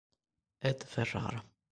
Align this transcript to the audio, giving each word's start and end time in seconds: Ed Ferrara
Ed 0.69 0.81
Ferrara 0.81 1.37